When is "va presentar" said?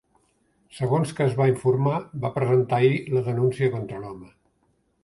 2.25-2.81